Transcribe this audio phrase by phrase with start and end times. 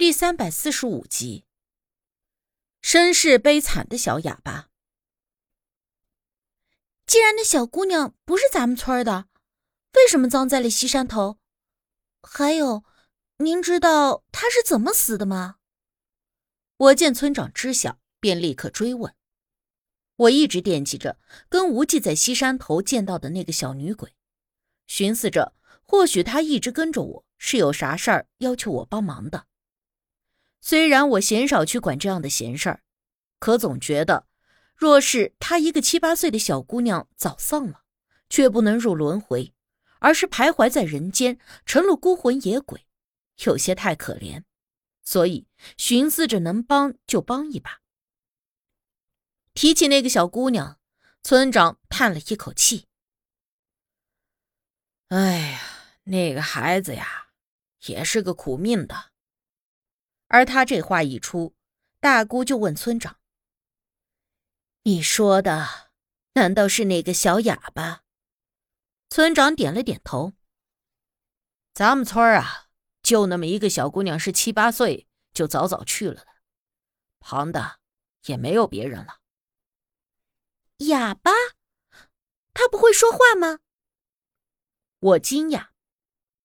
[0.00, 1.44] 第三百四十五集，
[2.80, 4.70] 身世悲惨的小哑巴。
[7.06, 9.28] 既然那小姑娘不是咱们村的，
[9.92, 11.38] 为什么葬在了西山头？
[12.22, 12.82] 还有，
[13.36, 15.56] 您知道她是怎么死的吗？
[16.78, 19.14] 我见村长知晓，便立刻追问。
[20.16, 21.18] 我一直惦记着
[21.50, 24.14] 跟无忌在西山头见到的那个小女鬼，
[24.86, 29.48] 寻思着或许她一直跟着我是有啥事儿要求我帮忙的。
[30.60, 32.82] 虽然我鲜少去管这样的闲事儿，
[33.38, 34.26] 可总觉得，
[34.76, 37.82] 若是她一个七八岁的小姑娘早丧了，
[38.28, 39.54] 却不能入轮回，
[40.00, 42.86] 而是徘徊在人间，成了孤魂野鬼，
[43.44, 44.44] 有些太可怜，
[45.02, 45.46] 所以
[45.76, 47.80] 寻思着能帮就帮一把。
[49.54, 50.78] 提起那个小姑娘，
[51.22, 52.86] 村长叹了一口气
[55.08, 55.60] ：“哎呀，
[56.04, 57.28] 那个孩子呀，
[57.86, 59.09] 也是个苦命的。”
[60.32, 61.56] 而他这话一出，
[61.98, 63.18] 大姑就问村长
[64.84, 65.90] ：“你说的
[66.34, 68.04] 难道是那个小哑巴？”
[69.10, 70.34] 村长点了点头
[71.74, 72.68] ：“咱们村啊，
[73.02, 76.26] 就那么一个小姑娘，是七八岁就早早去了的，
[77.18, 77.80] 旁的
[78.26, 79.18] 也没有别人了。”
[80.86, 81.32] 哑巴？
[82.54, 83.58] 他不会说话吗？
[85.00, 85.70] 我惊讶。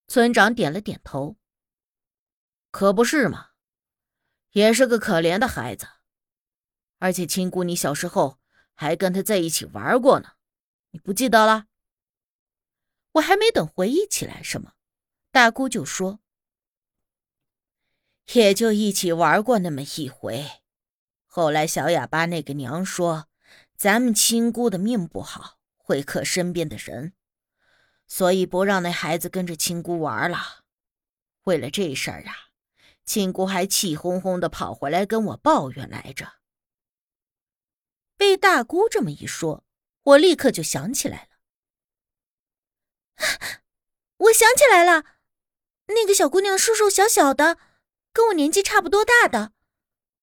[0.08, 1.38] 村长点了点头
[2.72, 3.52] ：“可不是嘛。”
[4.56, 5.86] 也是个可怜的孩子，
[7.00, 8.40] 而且亲姑你小时候
[8.74, 10.36] 还跟他在一起玩过呢，
[10.92, 11.66] 你不记得了？
[13.12, 14.72] 我还没等回忆起来什么，
[15.30, 16.22] 大姑就说
[18.32, 20.50] ：“也就一起玩过那么一回。
[21.26, 23.28] 后来小哑巴那个娘说，
[23.76, 27.12] 咱们亲姑的命不好，会克身边的人，
[28.08, 30.64] 所以不让那孩子跟着亲姑玩了。
[31.44, 32.52] 为了这事儿啊。”
[33.06, 36.34] 亲姑还气哄哄的跑回来跟我抱怨来着。
[38.18, 39.64] 被大姑这么一说，
[40.04, 41.36] 我立刻就想起来了。
[44.18, 45.04] 我想起来了，
[45.88, 47.58] 那个小姑娘瘦瘦小小的，
[48.12, 49.52] 跟我年纪差不多大的，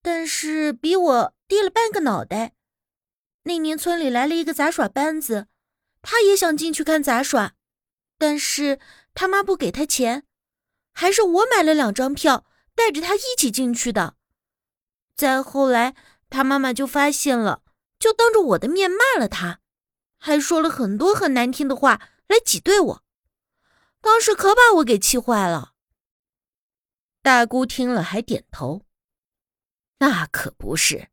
[0.02, 2.54] 但是比我低了半个脑袋。
[3.44, 5.48] 那年村里来了一个杂耍班子，
[6.00, 7.54] 她也想进去看杂耍，
[8.18, 8.80] 但是
[9.14, 10.26] 他妈不给她钱，
[10.92, 12.46] 还是我买了两张票。
[12.74, 14.16] 带着他一起进去的，
[15.14, 15.94] 再后来
[16.30, 17.62] 他妈妈就发现了，
[17.98, 19.60] 就当着我的面骂了他，
[20.18, 23.04] 还说了很多很难听的话来挤兑我，
[24.00, 25.74] 当时可把我给气坏了。
[27.20, 28.84] 大姑听了还点头，
[29.98, 31.08] 那可不是，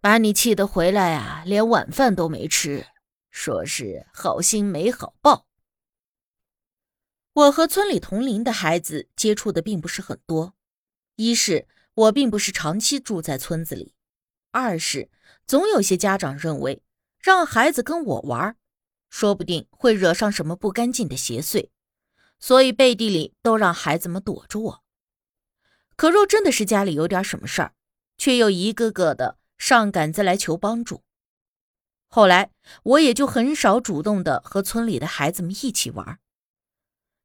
[0.00, 2.86] 把你气得回来啊，连晚饭都没吃，
[3.30, 5.46] 说是好心没好报。
[7.32, 10.55] 我和村里同龄的孩子接触的并不是很多。
[11.16, 13.94] 一是我并不是长期住在村子里，
[14.50, 15.10] 二是
[15.46, 16.82] 总有些家长认为
[17.18, 18.56] 让孩子跟我玩，
[19.08, 21.70] 说不定会惹上什么不干净的邪祟，
[22.38, 24.84] 所以背地里都让孩子们躲着我。
[25.96, 27.72] 可若真的是家里有点什么事儿，
[28.18, 31.02] 却又一个个的上杆子来求帮助。
[32.08, 32.50] 后来
[32.82, 36.20] 我也就很少主动的和村里的孩子们一起玩。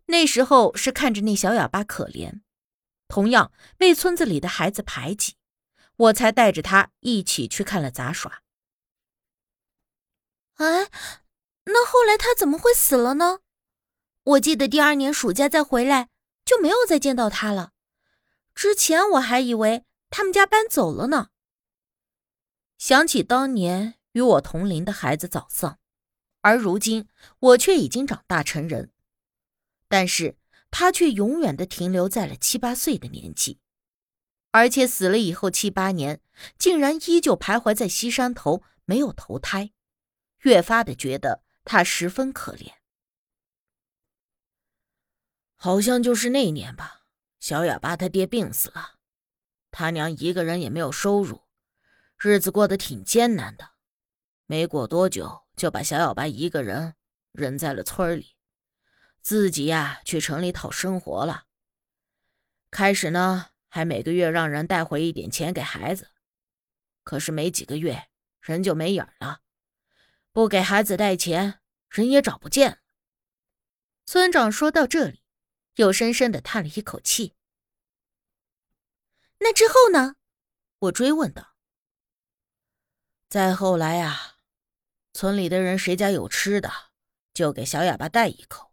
[0.06, 2.42] 那时候是看着那小哑巴可怜。
[3.12, 5.36] 同样被村子里的孩子排挤，
[5.98, 8.42] 我才带着他一起去看了杂耍。
[10.54, 10.90] 哎，
[11.66, 13.40] 那后来他怎么会死了呢？
[14.24, 16.08] 我记得第二年暑假再回来
[16.46, 17.74] 就没有再见到他了。
[18.56, 21.32] 之前我还以为他们家搬走了呢。
[22.78, 25.80] 想起当年与我同龄的孩子早丧，
[26.40, 28.94] 而如今我却已经长大成人，
[29.90, 30.38] 但是。
[30.72, 33.60] 他却永远的停留在了七八岁的年纪，
[34.52, 36.22] 而且死了以后七八年，
[36.58, 39.72] 竟然依旧徘徊在西山头，没有投胎，
[40.40, 42.72] 越发的觉得他十分可怜。
[45.56, 47.02] 好像就是那年吧，
[47.40, 48.96] 小哑巴他爹病死了，
[49.70, 51.44] 他娘一个人也没有收入，
[52.18, 53.72] 日子过得挺艰难的，
[54.48, 56.96] 没过多久就把小哑巴一个人
[57.34, 58.38] 扔在了村里。
[59.22, 61.46] 自己呀，去城里讨生活了。
[62.72, 66.10] 开始呢，还每个月让人带回一点钱给孩子，
[67.04, 68.10] 可是没几个月，
[68.40, 69.42] 人就没影了。
[70.32, 71.60] 不给孩子带钱，
[71.90, 72.78] 人也找不见了。
[74.06, 75.24] 村长说到这里，
[75.76, 77.36] 又深深的叹了一口气。
[79.40, 80.16] 那之后呢？
[80.80, 81.56] 我追问道。
[83.30, 84.38] 再后来呀，
[85.14, 86.72] 村里的人谁家有吃的，
[87.34, 88.71] 就给小哑巴带一口。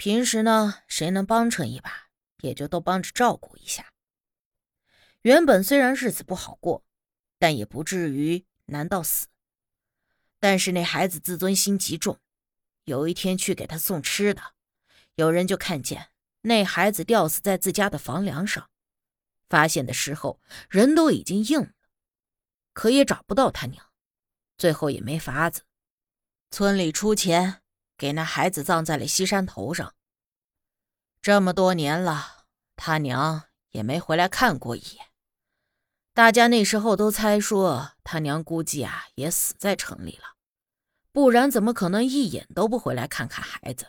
[0.00, 2.08] 平时呢，谁能帮衬一把，
[2.38, 3.92] 也就都帮着照顾一下。
[5.20, 6.86] 原本虽然日子不好过，
[7.38, 9.26] 但也不至于难到死。
[10.38, 12.18] 但是那孩子自尊心极重，
[12.84, 14.54] 有一天去给他送吃的，
[15.16, 16.08] 有人就看见
[16.40, 18.70] 那孩子吊死在自家的房梁上。
[19.50, 21.72] 发现的时候，人都已经硬了，
[22.72, 23.84] 可也找不到他娘。
[24.56, 25.64] 最后也没法子，
[26.50, 27.59] 村里出钱
[28.00, 29.94] 给那孩子葬在了西山头上。
[31.20, 35.10] 这么多年了，他娘也没回来看过一眼。
[36.14, 40.36] 大家那时候都猜说他娘估计啊也死在城里了，
[41.12, 43.88] 不然怎么可能一眼都不回来看看孩子？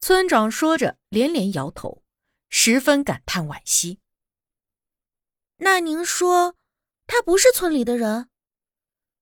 [0.00, 2.02] 村长说着，连连摇头。
[2.48, 4.00] 十分感叹惋惜。
[5.58, 6.56] 那您说，
[7.06, 8.30] 他不是村里的人？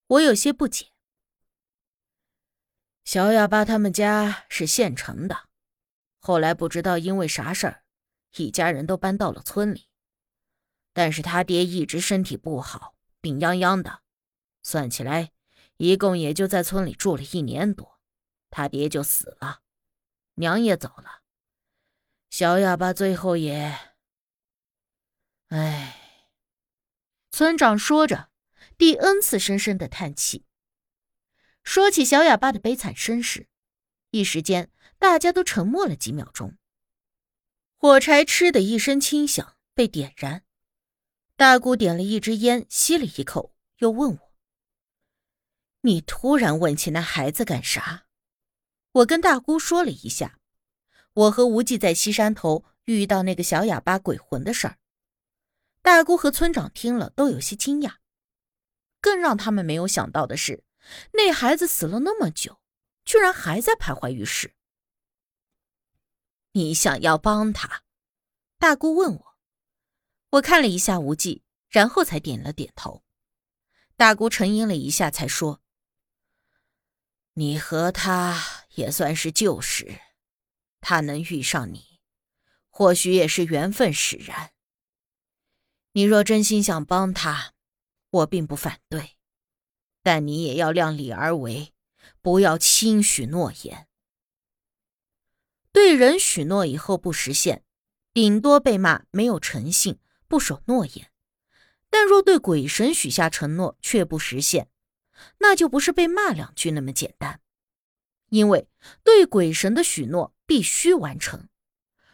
[0.06, 0.92] 我有些不解。
[3.06, 5.48] 小哑巴他们家是县城的，
[6.18, 7.84] 后来不知道因为啥事儿，
[8.34, 9.86] 一家人都搬到了村里。
[10.92, 14.00] 但是他爹一直身体不好，病殃殃的，
[14.64, 15.30] 算起来，
[15.76, 18.00] 一共也就在村里住了一年多，
[18.50, 19.60] 他爹就死了，
[20.34, 21.22] 娘也走了。
[22.28, 23.94] 小哑巴最后也，
[25.50, 25.94] 唉。
[27.30, 28.30] 村长说着，
[28.76, 30.45] 第 N 次深深的叹气。
[31.66, 33.48] 说起小哑巴的悲惨身世，
[34.10, 34.70] 一时间
[35.00, 36.56] 大家都沉默了几秒钟。
[37.76, 40.44] 火柴“嗤”的一声轻响，被点燃。
[41.34, 44.32] 大姑点了一支烟，吸了一口，又问我
[45.82, 48.06] ：“你突然问起那孩子干啥？”
[48.92, 50.38] 我跟大姑说了一下。
[51.14, 54.78] 我和无忌在西山头遇到那个小哑巴鬼魂的事儿，
[55.82, 57.96] 大姑和村长听了都有些惊讶。
[59.00, 60.62] 更让他们没有想到的是，
[61.12, 62.60] 那孩子死了那么久，
[63.04, 64.54] 居然还在徘徊于世。
[66.52, 67.82] 你想要帮他？
[68.58, 69.38] 大姑问我。
[70.30, 73.04] 我看了一下无忌，然后才点了点头。
[73.96, 75.62] 大姑沉吟了一下，才说
[77.34, 80.00] ：“你和他也算是旧识。”
[80.80, 82.00] 他能遇上你，
[82.70, 84.52] 或许也是缘分使然。
[85.92, 87.54] 你若真心想帮他，
[88.10, 89.15] 我并不反对，
[90.06, 91.72] 但你也要量力而为，
[92.22, 93.88] 不要轻许诺言。
[95.72, 97.64] 对人许诺以后不实现，
[98.14, 99.98] 顶多被骂没有诚信、
[100.28, 101.06] 不守诺言；
[101.90, 104.68] 但若对鬼神许下承诺却不实现，
[105.38, 107.40] 那就不是被骂两句那么简单。
[108.28, 108.68] 因为
[109.02, 111.48] 对鬼神的许诺必须完成，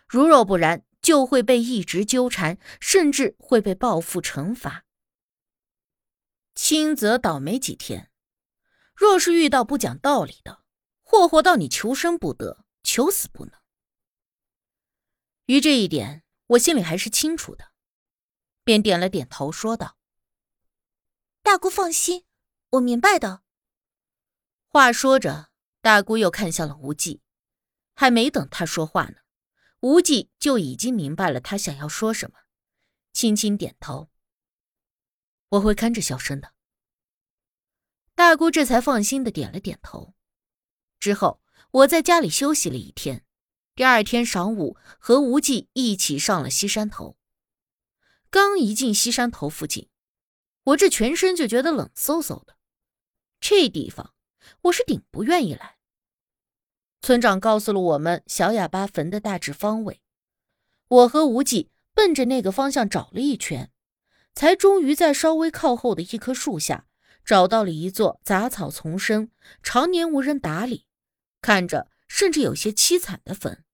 [0.08, 4.84] 如若不然，就会被一直纠缠，甚至会被报复惩罚。
[6.74, 8.10] 轻则倒霉几天，
[8.94, 10.64] 若是遇到不讲道理的，
[11.02, 13.60] 霍霍到你求生不得，求死不能。
[15.44, 17.72] 于这一点，我心里还是清楚的，
[18.64, 19.98] 便点了点头，说道
[21.44, 22.24] ：“大姑放心，
[22.70, 23.42] 我明白的。”
[24.66, 25.50] 话说着。
[25.82, 27.20] 大姑又看向了无忌，
[27.92, 29.16] 还没等他说话呢，
[29.80, 32.38] 无忌就已经明白了他想要说什么，
[33.12, 34.08] 轻轻点头
[35.50, 36.54] ：“我会看着小生的。”
[38.22, 40.14] 大姑这才放心的点了点头。
[41.00, 41.40] 之后，
[41.72, 43.24] 我在家里休息了一天，
[43.74, 47.16] 第二天晌午和无忌一起上了西山头。
[48.30, 49.88] 刚一进西山头附近，
[50.62, 52.56] 我这全身就觉得冷飕飕的，
[53.40, 54.14] 这地方。
[54.62, 55.78] 我是顶不愿意来。
[57.00, 60.00] 村长告诉了我们小哑巴坟的大致方位，
[60.86, 63.72] 我和无忌奔着那个方向找了一圈，
[64.32, 66.86] 才终于在稍微靠后的一棵树下
[67.24, 69.30] 找到了一座杂草丛生、
[69.62, 70.86] 常年无人打理，
[71.40, 73.64] 看着甚至有些凄惨的坟。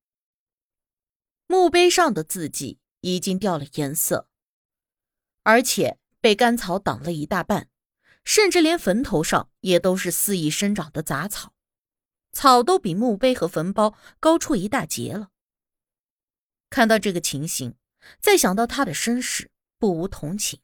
[1.47, 4.29] 墓碑上的字迹已经掉了颜色，
[5.43, 7.69] 而且被干草挡了一大半。
[8.25, 11.55] 甚至连坟头上也都是肆意生长的杂草，
[12.31, 15.31] 草都比墓碑和坟包高出一大截了。
[16.69, 17.77] 看到这个情形，
[18.21, 20.61] 再想到他的身世，不无同情。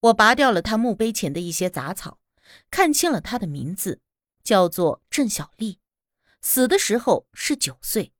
[0.00, 2.18] 我拔掉了他墓碑前的一些杂草，
[2.70, 4.00] 看清了他的名字，
[4.42, 5.78] 叫做郑小丽，
[6.40, 8.14] 死的时候是九岁。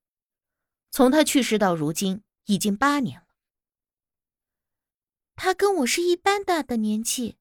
[0.91, 3.27] 从他去世到如今，已经八年了。
[5.37, 7.39] 他跟我是一般大的年纪。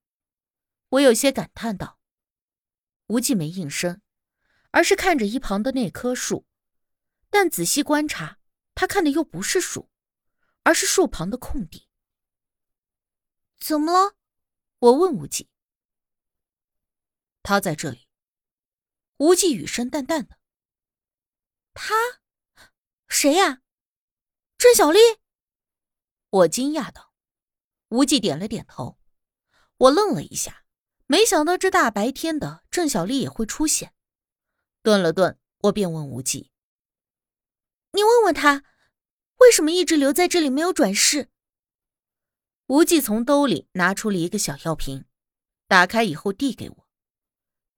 [0.89, 1.99] 我有些感叹道
[3.07, 4.01] ：“无忌没应声，
[4.71, 6.45] 而是看着一旁的那棵树。
[7.29, 8.37] 但仔细观察，
[8.73, 9.89] 他看的又不是树，
[10.63, 11.87] 而是树旁的空地。
[13.59, 14.15] 怎么了？”
[14.79, 15.49] 我问无忌。
[17.43, 18.07] 他在这里。
[19.17, 20.37] 无忌语声淡淡的
[21.73, 21.93] ：“他，
[23.09, 23.61] 谁呀？
[24.57, 24.99] 郑小丽。”
[26.31, 27.13] 我惊讶道。
[27.89, 28.97] 无忌点了点头。
[29.77, 30.63] 我愣了一下，
[31.07, 33.93] 没想到这大白天的郑小丽也会出现。
[34.83, 36.51] 顿了顿，我便问无忌
[37.91, 38.63] ：“你问问他，
[39.37, 41.29] 为什么一直留在这里没有转世？”
[42.69, 45.03] 无忌从兜里拿出了一个小药瓶，
[45.67, 46.87] 打开以后递给我。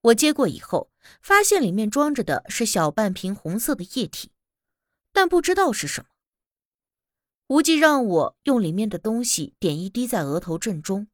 [0.01, 4.31] 我接过以后，发现里面装着的是小半瓶红色的液体，
[5.13, 6.09] 但不知道是什么。
[7.47, 11.07] 无忌让我用里面的东西点一滴在额头正中，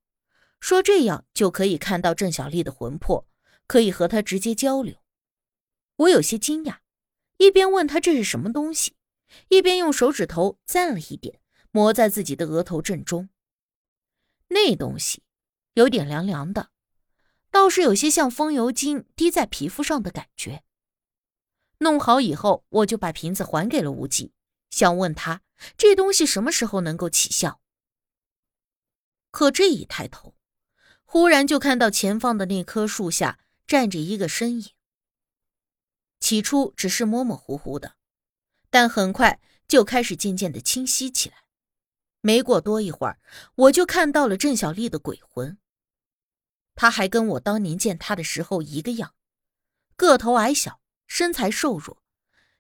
[0.60, 3.28] 说这样就可以看到郑小丽的魂魄，
[3.68, 4.96] 可以和她直接交流。
[5.98, 6.78] 我有些惊讶，
[7.38, 8.96] 一边问他这是什么东西，
[9.50, 13.30] 一边用手指头蘸了一点，抹在自己的额头正中。
[14.50, 15.24] 那东西
[15.74, 16.72] 有点凉凉的。
[17.50, 20.64] 倒是有些像风油精滴在皮肤上的感觉。
[21.80, 24.34] 弄好以后，我就把瓶子还给了无忌，
[24.70, 25.42] 想问他
[25.78, 27.62] 这东西什么时候能够起效。
[29.32, 30.36] 可这一抬头，
[31.06, 34.72] 忽然就看到前方的那棵树下站着一个身影。
[36.20, 37.96] 起初只是模模糊糊的，
[38.70, 41.47] 但很快就开始渐渐的清晰起来。
[42.22, 43.20] 没过多一会儿，
[43.56, 45.58] 我就看到了郑小丽的鬼魂。
[46.76, 49.16] 她还跟我当年见她的时候一个样，
[49.96, 52.02] 个头矮小，身材瘦弱，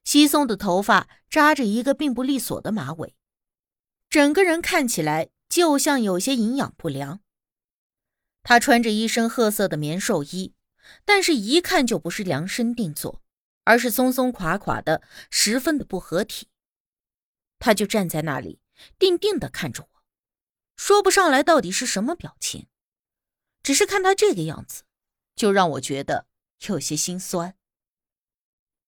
[0.03, 3.15] 稀松的头发扎着一个并不利索的马尾，
[4.09, 7.19] 整个人看起来就像有些营养不良。
[8.43, 10.53] 他穿着一身褐色的棉寿衣，
[11.03, 13.21] 但是一看就不是量身定做，
[13.65, 16.47] 而是松松垮垮的，十分的不合体。
[17.59, 18.61] 他就站在那里，
[18.99, 20.03] 定定的看着我，
[20.75, 22.67] 说不上来到底是什么表情。
[23.63, 24.83] 只是看他这个样子，
[25.35, 26.27] 就让我觉得
[26.67, 27.55] 有些心酸。